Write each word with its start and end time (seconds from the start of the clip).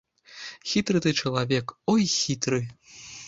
Хітры 0.69 1.01
ты 1.07 1.11
чалавек, 1.25 1.75
ой 1.95 2.09
хітры! 2.17 2.61